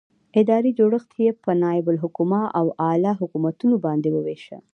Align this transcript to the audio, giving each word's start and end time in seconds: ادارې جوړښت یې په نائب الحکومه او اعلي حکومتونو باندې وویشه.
ادارې 0.41 0.69
جوړښت 0.79 1.11
یې 1.25 1.29
په 1.43 1.51
نائب 1.61 1.85
الحکومه 1.91 2.41
او 2.59 2.65
اعلي 2.85 3.13
حکومتونو 3.21 3.75
باندې 3.85 4.09
وویشه. 4.11 4.57